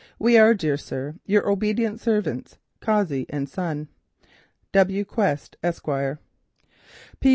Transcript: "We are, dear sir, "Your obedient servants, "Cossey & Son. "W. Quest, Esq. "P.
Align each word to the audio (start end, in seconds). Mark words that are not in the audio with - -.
"We 0.17 0.35
are, 0.35 0.55
dear 0.55 0.77
sir, 0.77 1.13
"Your 1.27 1.47
obedient 1.47 1.99
servants, 1.99 2.57
"Cossey 2.79 3.27
& 3.45 3.45
Son. 3.45 3.87
"W. 4.71 5.05
Quest, 5.05 5.57
Esq. 5.61 5.85
"P. 7.19 7.29